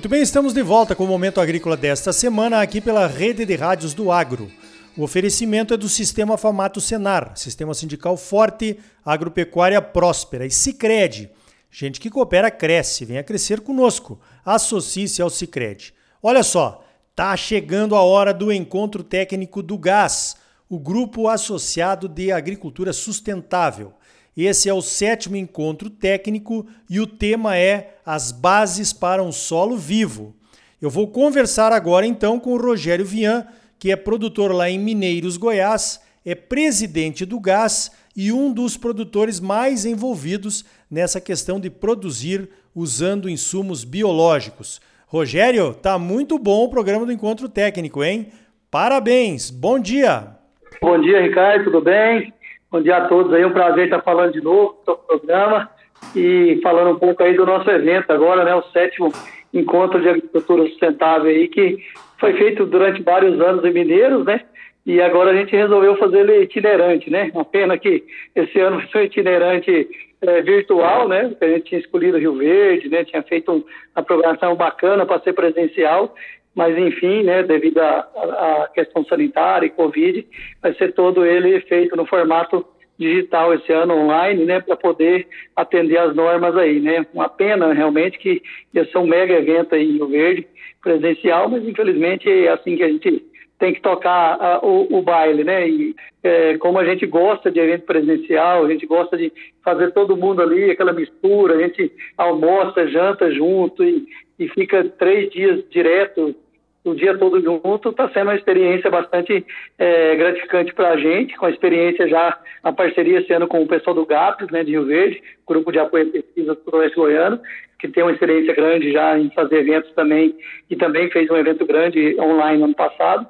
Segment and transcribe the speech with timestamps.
[0.00, 3.54] Muito bem, estamos de volta com o Momento Agrícola desta semana aqui pela Rede de
[3.54, 4.50] Rádios do Agro.
[4.96, 11.28] O oferecimento é do Sistema Famato Senar, Sistema Sindical Forte, Agropecuária Próspera e Sicredi.
[11.70, 14.18] Gente que coopera cresce, venha crescer conosco.
[14.42, 15.92] Associe-se ao Sicredi.
[16.22, 16.82] Olha só,
[17.14, 20.34] tá chegando a hora do encontro técnico do GAS,
[20.66, 23.92] o Grupo Associado de Agricultura Sustentável.
[24.36, 29.76] Esse é o sétimo encontro técnico e o tema é As Bases para um Solo
[29.76, 30.34] Vivo.
[30.80, 33.46] Eu vou conversar agora então com o Rogério Vian,
[33.78, 39.40] que é produtor lá em Mineiros, Goiás, é presidente do GAS e um dos produtores
[39.40, 44.80] mais envolvidos nessa questão de produzir usando insumos biológicos.
[45.06, 48.28] Rogério, tá muito bom o programa do Encontro Técnico, hein?
[48.70, 50.36] Parabéns, bom dia!
[50.80, 52.32] Bom dia, Ricardo, tudo bem?
[52.72, 55.68] Bom dia a todos aí, um prazer estar falando de novo do programa
[56.14, 59.12] e falando um pouco aí do nosso evento agora, né, o sétimo
[59.52, 61.78] encontro de agricultura sustentável aí que
[62.16, 64.42] foi feito durante vários anos em Mineiros, né?
[64.86, 67.32] E agora a gente resolveu fazer ele itinerante, né?
[67.34, 68.04] Uma pena que
[68.36, 69.88] esse ano foi itinerante
[70.22, 71.34] é, virtual, né?
[71.40, 73.04] A gente tinha escolhido Rio Verde, né?
[73.04, 73.64] Tinha feito um,
[73.96, 76.14] uma programação bacana para ser presencial
[76.54, 80.26] mas enfim, né, devido à questão sanitária e Covid,
[80.62, 82.66] vai ser todo ele feito no formato
[82.98, 87.06] digital esse ano online, né, para poder atender as normas aí, né.
[87.14, 88.42] Uma pena realmente que
[88.74, 90.46] ia ser um mega evento aí em Rio Verde,
[90.82, 93.24] presencial, mas infelizmente é assim que a gente
[93.58, 95.68] tem que tocar a, o, o, baile, né?
[95.68, 99.30] E é, como a gente gosta de evento presencial, a gente gosta de
[99.62, 104.06] fazer todo mundo ali, aquela mistura, a gente almoça, janta junto e,
[104.40, 106.34] e fica três dias direto,
[106.82, 109.44] o dia todo junto, está sendo uma experiência bastante
[109.78, 113.94] é, gratificante para a gente, com a experiência já, a parceria ano com o pessoal
[113.94, 117.38] do GAPS, né, de Rio Verde, Grupo de Apoio à Pesquisa do Oeste Goiano,
[117.78, 120.34] que tem uma experiência grande já em fazer eventos também,
[120.70, 123.28] e também fez um evento grande online ano passado.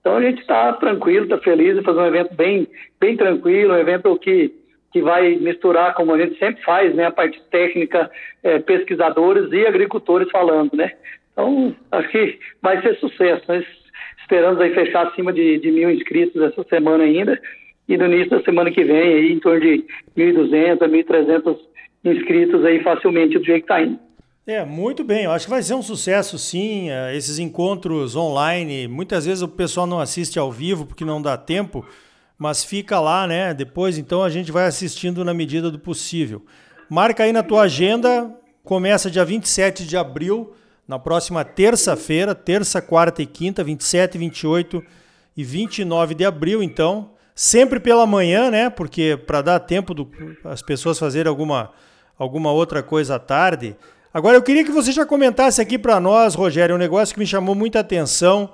[0.00, 2.68] Então a gente está tranquilo, está feliz fazer um evento bem,
[3.00, 4.59] bem tranquilo, um evento que
[4.92, 8.10] que vai misturar, como a gente sempre faz, né, a parte técnica,
[8.42, 10.92] é, pesquisadores e agricultores falando, né.
[11.32, 13.42] Então, acho que vai ser sucesso.
[13.48, 13.64] Nós
[14.20, 17.40] esperamos aí fechar acima de, de mil inscritos essa semana ainda
[17.90, 19.84] e no início da semana que vem, aí, em torno de
[20.16, 21.56] 1.200, 1.300
[22.04, 23.98] inscritos aí facilmente do jeito que está indo.
[24.46, 25.24] É, muito bem.
[25.24, 26.88] Eu acho que vai ser um sucesso, sim.
[26.88, 31.36] É, esses encontros online, muitas vezes o pessoal não assiste ao vivo porque não dá
[31.36, 31.84] tempo,
[32.40, 33.52] mas fica lá, né?
[33.52, 36.42] Depois, então, a gente vai assistindo na medida do possível.
[36.88, 38.34] Marca aí na tua agenda,
[38.64, 40.54] começa dia 27 de abril,
[40.88, 44.82] na próxima terça-feira, terça, quarta e quinta, 27, 28
[45.36, 47.10] e 29 de abril, então.
[47.34, 48.70] Sempre pela manhã, né?
[48.70, 50.10] Porque para dar tempo do,
[50.42, 51.70] as pessoas fazerem alguma,
[52.18, 53.76] alguma outra coisa à tarde.
[54.14, 57.26] Agora, eu queria que você já comentasse aqui para nós, Rogério, um negócio que me
[57.26, 58.50] chamou muita atenção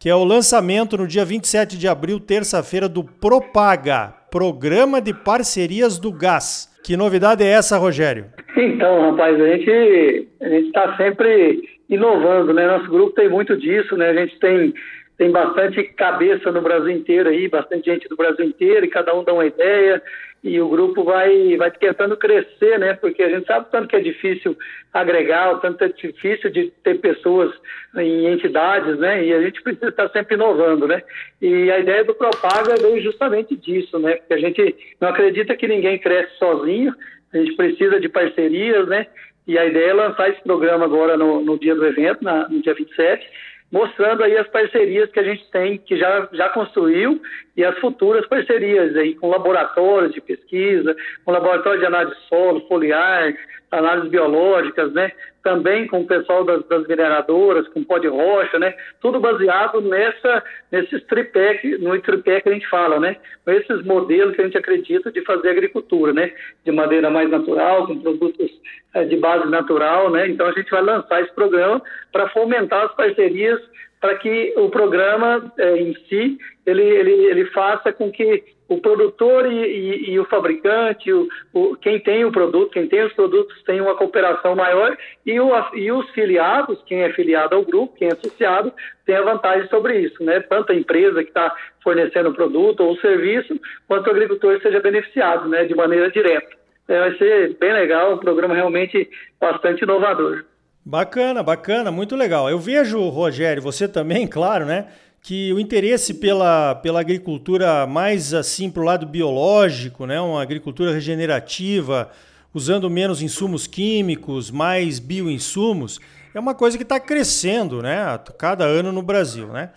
[0.00, 5.98] que é o lançamento no dia 27 de abril, terça-feira, do Propaga, Programa de Parcerias
[5.98, 6.74] do Gás.
[6.82, 8.24] Que novidade é essa, Rogério?
[8.56, 12.66] Então, rapaz, a gente a está sempre inovando, né?
[12.66, 14.08] Nosso grupo tem muito disso, né?
[14.08, 14.72] A gente tem,
[15.20, 19.22] tem bastante cabeça no Brasil inteiro aí, bastante gente do Brasil inteiro, e cada um
[19.22, 20.02] dá uma ideia
[20.42, 22.94] e o grupo vai, vai tentando crescer, né?
[22.94, 24.56] Porque a gente sabe o tanto que é difícil
[24.90, 27.52] agregar, o tanto é difícil de ter pessoas
[27.98, 29.22] em entidades, né?
[29.22, 31.02] E a gente precisa estar sempre inovando, né?
[31.42, 34.14] E a ideia do Propaga veio justamente disso, né?
[34.14, 36.94] Porque a gente não acredita que ninguém cresce sozinho,
[37.34, 39.06] a gente precisa de parcerias, né?
[39.46, 42.62] E a ideia é lançar esse programa agora no, no dia do evento, na, no
[42.62, 43.28] dia 27,
[43.70, 47.20] mostrando aí as parcerias que a gente tem, que já, já construiu,
[47.56, 52.66] e as futuras parcerias aí com laboratórios de pesquisa, com laboratório de análise de solo,
[52.66, 53.32] foliar,
[53.70, 55.12] análises biológicas, né?
[55.42, 58.74] Também com o pessoal das, das mineradoras, com pó de rocha, né?
[59.00, 63.16] Tudo baseado nessa, nesses tripé, no tripé que a gente fala, né?
[63.46, 66.32] Esses modelos que a gente acredita de fazer agricultura, né?
[66.64, 68.50] De maneira mais natural, com produtos
[68.94, 70.28] é, de base natural, né?
[70.28, 71.80] Então a gente vai lançar esse programa
[72.12, 73.60] para fomentar as parcerias
[74.00, 79.50] para que o programa é, em si ele, ele, ele faça com que o produtor
[79.50, 83.60] e, e, e o fabricante, o, o, quem tem o produto, quem tem os produtos,
[83.64, 84.96] tenha uma cooperação maior
[85.26, 88.72] e, o, e os filiados, quem é filiado ao grupo, quem é associado,
[89.04, 90.38] tenha vantagem sobre isso, né?
[90.38, 91.52] Tanto a empresa que está
[91.82, 93.58] fornecendo o produto ou o serviço,
[93.88, 95.64] quanto o agricultor seja beneficiado, né?
[95.64, 96.56] De maneira direta.
[96.86, 100.44] É, vai ser bem legal, um programa realmente bastante inovador.
[100.86, 102.48] Bacana, bacana, muito legal.
[102.48, 104.86] Eu vejo, Rogério, você também, claro, né?
[105.22, 110.20] Que o interesse pela, pela agricultura mais assim para o lado biológico, né?
[110.20, 112.10] Uma agricultura regenerativa,
[112.54, 116.00] usando menos insumos químicos, mais bioinsumos,
[116.34, 118.18] é uma coisa que está crescendo, né?
[118.38, 119.70] Cada ano no Brasil, né?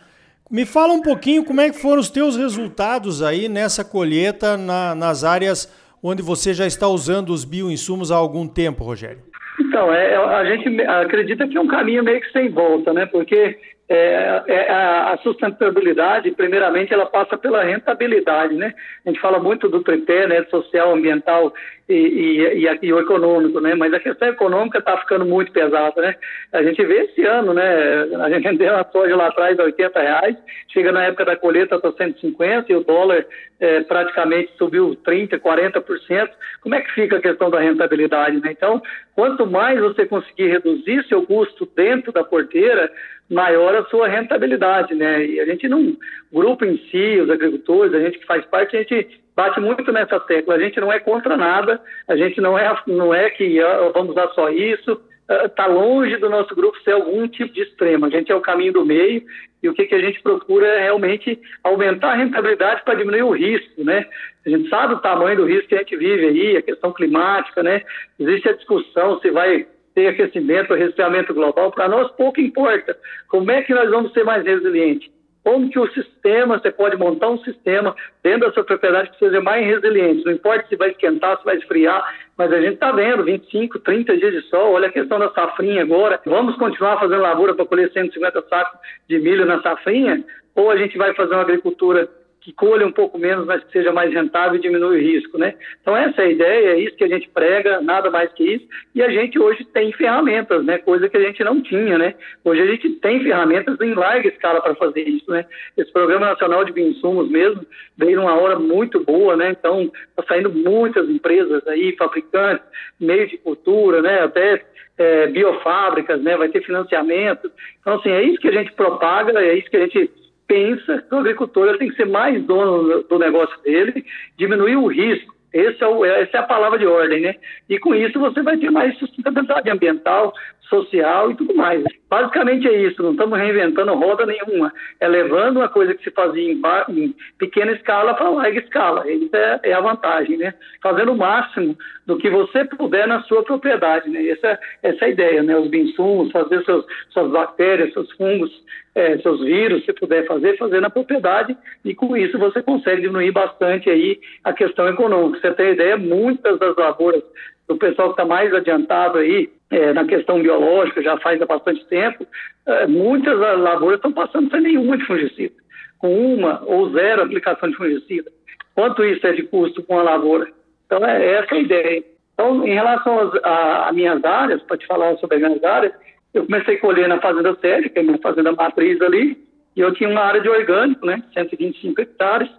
[0.49, 4.93] Me fala um pouquinho como é que foram os teus resultados aí nessa colheita na,
[4.93, 9.23] nas áreas onde você já está usando os bioinsumos há algum tempo, Rogério.
[9.59, 13.05] Então, é, a gente acredita que é um caminho meio que sem volta, né?
[13.05, 13.57] Porque
[13.89, 18.73] é, é, a sustentabilidade, primeiramente, ela passa pela rentabilidade, né?
[19.05, 20.43] A gente fala muito do tripé, né?
[20.49, 21.53] Social, ambiental
[21.87, 23.75] e, e, e, e o econômico, né?
[23.75, 26.15] Mas a questão econômica está ficando muito pesada, né?
[26.53, 28.03] A gente vê esse ano, né?
[28.21, 30.37] A gente vendeu a soja lá atrás a 80 reais,
[30.71, 33.25] chega na época da colheita está 150 e o dólar
[33.59, 36.29] é, praticamente subiu 30, 40%.
[36.61, 38.51] Como é que fica a questão da rentabilidade, né?
[38.51, 38.81] Então,
[39.13, 42.89] quanto mais você conseguir reduzir seu custo dentro da porteira,
[43.29, 45.25] maior a sua rentabilidade, né?
[45.25, 45.97] E a gente não,
[46.31, 50.19] grupo em si, os agricultores, a gente que faz parte, a gente bate muito nessa
[50.19, 50.55] tecla.
[50.55, 53.59] A gente não é contra nada, a gente não é, não é que
[53.93, 55.01] vamos usar só isso.
[55.45, 58.05] Está uh, longe do nosso grupo ser algum tipo de extremo.
[58.05, 59.23] A gente é o caminho do meio
[59.61, 63.31] e o que, que a gente procura é realmente aumentar a rentabilidade para diminuir o
[63.31, 64.05] risco, né?
[64.45, 67.63] A gente sabe o tamanho do risco que a gente vive aí, a questão climática,
[67.63, 67.81] né?
[68.19, 69.65] Existe a discussão se vai
[69.95, 72.97] ter aquecimento, resfriamento global, para nós pouco importa.
[73.29, 75.09] Como é que nós vamos ser mais resilientes?
[75.43, 77.93] Como que o sistema, você pode montar um sistema
[78.23, 80.23] dentro da sua propriedade que seja mais resiliente.
[80.25, 82.01] Não importa se vai esquentar, se vai esfriar,
[82.37, 84.73] mas a gente está vendo 25, 30 dias de sol.
[84.73, 86.19] Olha a questão da safrinha agora.
[86.25, 88.79] Vamos continuar fazendo lavoura para colher 150 sacos
[89.09, 90.23] de milho na safrinha?
[90.55, 92.07] Ou a gente vai fazer uma agricultura
[92.43, 95.55] que colha um pouco menos, mas que seja mais rentável e diminui o risco, né?
[95.81, 98.67] Então essa é a ideia, é isso que a gente prega, nada mais que isso.
[98.93, 100.77] E a gente hoje tem ferramentas, né?
[100.77, 102.15] Coisa que a gente não tinha, né?
[102.43, 105.45] Hoje a gente tem ferramentas em larga escala para fazer isso, né?
[105.77, 107.65] Esse Programa Nacional de Bioinsumos mesmo
[107.97, 109.55] veio numa hora muito boa, né?
[109.57, 112.65] Então está saindo muitas empresas aí, fabricantes,
[112.99, 114.19] meio de cultura, né?
[114.19, 114.65] Até
[114.97, 116.35] é, biofábricas, né?
[116.35, 117.49] Vai ter financiamento.
[117.79, 120.11] Então assim, é isso que a gente propaga, é isso que a gente
[120.53, 124.05] pensa que o agricultor tem que ser mais dono do negócio dele,
[124.37, 125.33] diminuir o risco.
[125.51, 127.35] É o, essa é a palavra de ordem, né?
[127.69, 130.33] E com isso você vai ter mais sustentabilidade ambiental,
[130.73, 131.83] social e tudo mais.
[132.09, 134.73] Basicamente é isso, não estamos reinventando roda nenhuma.
[134.99, 139.09] É levando uma coisa que se fazia em, em pequena escala para larga escala.
[139.09, 140.53] Isso é, é, a vantagem, né?
[140.81, 144.27] Fazendo o máximo do que você puder na sua propriedade, né?
[144.27, 145.55] Essa, essa é a ideia, né?
[145.57, 148.51] Os insumos, fazer seus, suas bactérias, seus fungos
[148.95, 153.31] é, seus vírus, se puder fazer, fazer na propriedade e com isso você consegue diminuir
[153.31, 155.39] bastante aí a questão econômica.
[155.39, 157.23] Você tem ideia, muitas das lavouras
[157.67, 161.85] do pessoal que está mais adiantado aí é, na questão biológica, já faz há bastante
[161.87, 162.25] tempo,
[162.65, 165.55] é, muitas lavouras estão passando sem nenhuma de fungicida,
[165.97, 168.31] com uma ou zero aplicação de fungicida.
[168.75, 170.47] Quanto isso é de custo com a lavoura?
[170.85, 172.03] Então, é essa a ideia.
[172.33, 175.93] Então, em relação às minhas áreas, para te falar sobre as minhas áreas,
[176.33, 179.37] eu comecei a colher na Fazenda Sede, que é uma fazenda matriz ali,
[179.75, 182.49] e eu tinha uma área de orgânico, né, 125 hectares,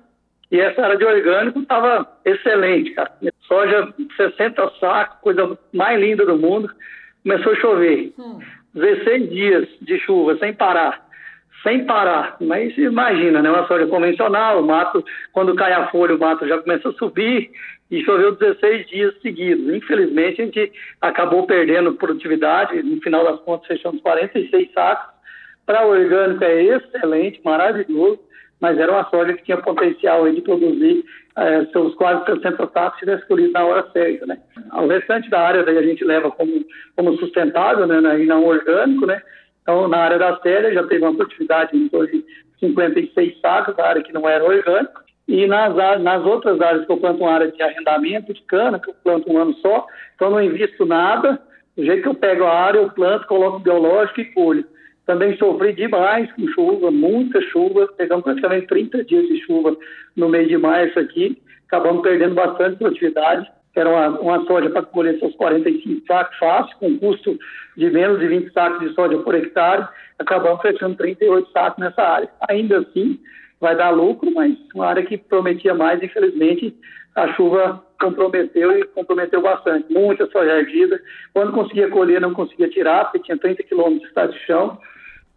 [0.50, 3.12] e essa área de orgânico estava excelente, cara.
[3.48, 6.70] Soja 60 sacos, coisa mais linda do mundo.
[7.24, 8.12] Começou a chover.
[8.18, 8.38] Hum.
[8.74, 11.04] 16 dias de chuva, sem parar.
[11.62, 12.36] Sem parar.
[12.40, 13.50] Mas imagina, né?
[13.50, 17.50] Uma soja convencional, o mato, quando cai a folha, o mato já começa a subir
[17.90, 19.74] e choveu 16 dias seguidos.
[19.74, 25.14] Infelizmente, a gente acabou perdendo produtividade, no final das contas, fechamos 46 sacos.
[25.64, 28.20] Para o orgânico é excelente, maravilhoso,
[28.60, 31.04] mas era uma soja que tinha potencial de produzir
[31.36, 34.26] é, seus quase 60 sacos se tivesse colhido na hora certa.
[34.26, 34.38] Né?
[34.72, 36.64] O restante da área daí a gente leva como,
[36.96, 39.20] como sustentável né, e não orgânico, né?
[39.62, 42.24] Então, na área das telhas já teve uma produtividade em torno de
[42.60, 46.98] 56 sacos, da área que não era orgânico, e nas, nas outras áreas que eu
[46.98, 50.42] planto uma área de arrendamento de cana, que eu planto um ano só, então não
[50.42, 51.40] invisto nada.
[51.76, 54.64] Do jeito que eu pego a área, eu planto, coloco biológico e colho.
[55.06, 59.76] Também sofri demais com chuva, muita chuva, pegamos praticamente 30 dias de chuva
[60.16, 63.46] no mês de março aqui, acabamos perdendo bastante produtividade.
[63.76, 67.36] Era uma, uma soja para colher seus 45 sacos fácil, com custo
[67.76, 72.30] de menos de 20 sacos de soja por hectare, acabamos fechando 38 sacos nessa área.
[72.48, 73.18] Ainda assim,
[73.60, 76.74] vai dar lucro, mas uma área que prometia mais, infelizmente,
[77.16, 79.92] a chuva comprometeu e comprometeu bastante.
[79.92, 80.66] Muita soja.
[81.32, 84.78] Quando conseguia colher, não conseguia tirar, porque tinha 30 quilômetros de estado de chão.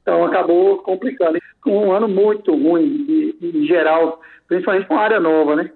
[0.01, 1.37] Então acabou complicando.
[1.65, 5.69] Um ano muito ruim, em geral, principalmente com área nova, né?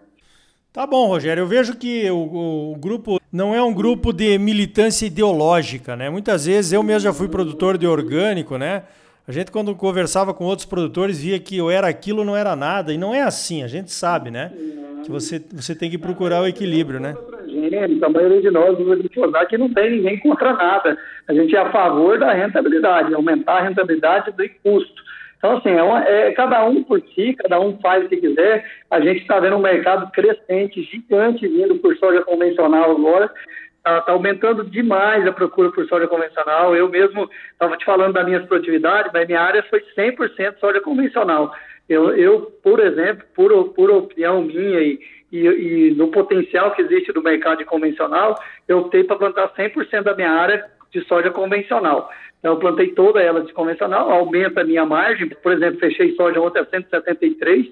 [0.72, 1.42] Tá bom, Rogério.
[1.42, 6.10] Eu vejo que o, o, grupo não é um grupo de militância ideológica, né?
[6.10, 8.84] Muitas vezes eu mesmo já fui produtor de orgânico, né?
[9.28, 12.92] A gente, quando conversava com outros produtores, via que eu era aquilo, não era nada.
[12.92, 14.52] E não é assim, a gente sabe, né?
[15.04, 17.16] Que você, você tem que procurar o equilíbrio, né?
[18.04, 20.98] a maioria de nós usa glifosato que não tem ninguém contra nada.
[21.28, 25.02] A gente é a favor da rentabilidade, aumentar a rentabilidade do custo.
[25.38, 28.64] Então, assim, é, uma, é, cada um por si, cada um faz o que quiser.
[28.92, 33.32] A gente está vendo um mercado crescente, gigante, vindo por soja convencional agora.
[33.82, 36.76] Está tá aumentando demais a procura por soja convencional.
[36.76, 41.52] Eu mesmo estava te falando das minhas produtividades, mas minha área foi 100% soja convencional.
[41.90, 45.00] Eu, eu, por exemplo, por, por opinião minha e,
[45.32, 50.16] e, e no potencial que existe do mercado convencional, eu optei para plantar 100% da
[50.16, 52.08] minha área de soja convencional.
[52.40, 55.30] Então, eu plantei toda ela de convencional, aumenta a minha margem.
[55.30, 57.68] Por exemplo, fechei soja ontem a 173,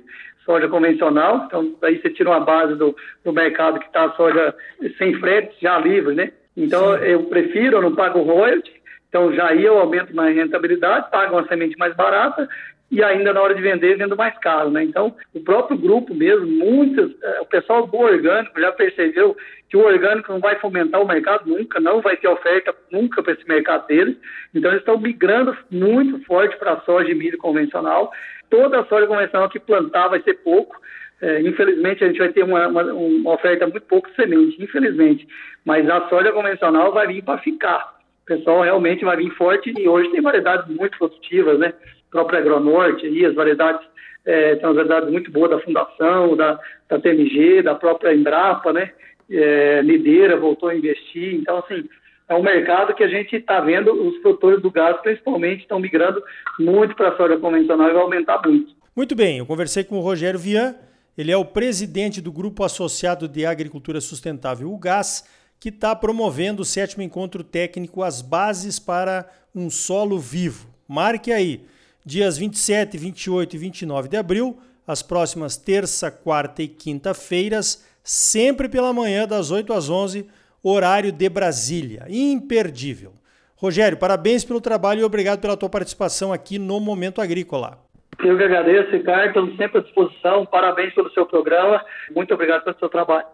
[0.45, 1.45] soja convencional.
[1.45, 4.55] Então, aí você tira uma base do, do mercado que está a soja
[4.97, 6.31] sem frete, já livre, né?
[6.55, 7.05] Então, Sim.
[7.05, 8.79] eu prefiro, eu não pago royalty.
[9.07, 12.47] Então, já aí eu aumento minha rentabilidade, pago uma semente mais barata
[12.91, 14.83] e ainda na hora de vender, vendo mais caro, né?
[14.83, 19.37] Então, o próprio grupo mesmo, muitos, é, o pessoal do orgânico já percebeu
[19.69, 23.33] que o orgânico não vai fomentar o mercado nunca, não vai ter oferta nunca para
[23.33, 24.17] esse mercado deles.
[24.53, 28.11] Então, eles estão migrando muito forte para a soja e milho convencional.
[28.49, 30.79] Toda a soja convencional que plantar vai ser pouco.
[31.21, 35.27] É, infelizmente, a gente vai ter uma, uma, uma oferta muito pouco de semente, infelizmente.
[35.65, 37.99] Mas a soja convencional vai vir para ficar.
[38.23, 41.73] O pessoal realmente vai vir forte e hoje tem variedades muito produtivas, né?
[42.11, 43.85] própria Agronorte, aí, as variedades,
[44.25, 48.91] é, tem umas variedades muito boas da Fundação, da, da TMG, da própria Embrapa, né?
[49.29, 51.87] É, Lideira voltou a investir, então, assim,
[52.29, 56.23] é um mercado que a gente está vendo, os produtores do gás, principalmente, estão migrando
[56.59, 58.75] muito para a soja convencional e vai aumentar muito.
[58.95, 60.75] Muito bem, eu conversei com o Rogério Vian,
[61.17, 65.27] ele é o presidente do Grupo Associado de Agricultura Sustentável, o GAS,
[65.59, 70.69] que está promovendo o sétimo encontro técnico As Bases para um Solo Vivo.
[70.87, 71.65] Marque aí,
[72.05, 78.93] dias 27, 28 e 29 de abril, as próximas terça, quarta e quinta-feiras, sempre pela
[78.93, 80.25] manhã, das 8 às 11,
[80.63, 82.05] horário de Brasília.
[82.09, 83.13] Imperdível.
[83.55, 87.77] Rogério, parabéns pelo trabalho e obrigado pela tua participação aqui no Momento Agrícola.
[88.23, 90.45] Eu que agradeço, Ricardo, estamos sempre à disposição.
[90.45, 91.83] Parabéns pelo seu programa.
[92.13, 93.25] Muito obrigado pelo seu trabalho.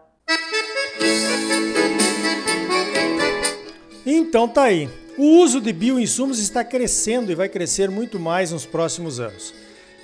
[4.04, 4.88] Então tá aí.
[5.18, 9.54] O uso de bioinsumos está crescendo e vai crescer muito mais nos próximos anos.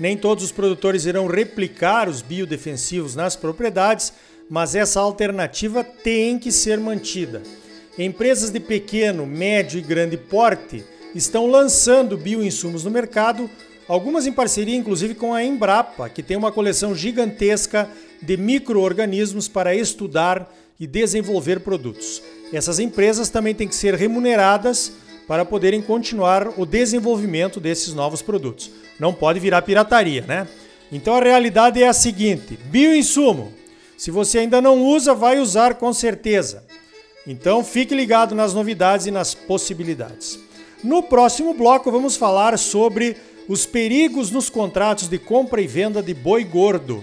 [0.00, 4.12] Nem todos os produtores irão replicar os biodefensivos nas propriedades,
[4.49, 7.42] mas essa alternativa tem que ser mantida.
[7.99, 10.84] Empresas de pequeno, médio e grande porte
[11.14, 13.49] estão lançando bioinsumos no mercado,
[13.87, 17.88] algumas em parceria inclusive com a Embrapa, que tem uma coleção gigantesca
[18.20, 22.22] de micro-organismos para estudar e desenvolver produtos.
[22.52, 24.92] Essas empresas também têm que ser remuneradas
[25.26, 28.70] para poderem continuar o desenvolvimento desses novos produtos.
[28.99, 30.49] Não pode virar pirataria, né?
[30.90, 33.52] Então a realidade é a seguinte: bioinsumo.
[34.02, 36.64] Se você ainda não usa, vai usar com certeza.
[37.25, 40.40] Então fique ligado nas novidades e nas possibilidades.
[40.82, 43.16] No próximo bloco vamos falar sobre
[43.49, 47.00] os perigos nos contratos de compra e venda de boi gordo.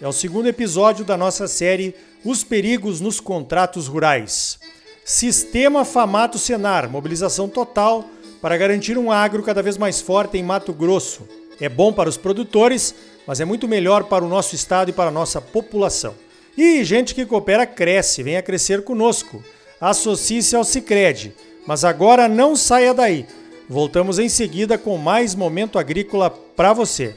[0.00, 4.58] É o segundo episódio da nossa série Os perigos nos contratos rurais.
[5.04, 8.06] Sistema Famato Senar, mobilização total
[8.40, 11.28] para garantir um agro cada vez mais forte em Mato Grosso.
[11.60, 12.94] É bom para os produtores,
[13.26, 16.14] mas é muito melhor para o nosso estado e para a nossa população.
[16.60, 19.44] E gente que coopera cresce, venha crescer conosco.
[19.80, 21.32] Associe-se ao Sicredi.
[21.64, 23.26] Mas agora não saia daí.
[23.68, 27.14] Voltamos em seguida com mais momento agrícola para você.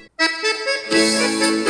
[0.91, 1.60] Música